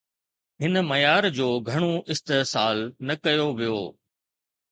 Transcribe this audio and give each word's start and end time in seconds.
هن 0.61 0.73
معيار 0.89 1.23
جو 1.39 1.49
گهڻو 1.67 1.91
استحصال 2.15 2.77
نه 3.09 3.15
ڪيو 3.27 3.47
ويو 3.59 3.79